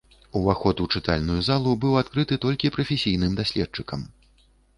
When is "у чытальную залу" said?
0.85-1.73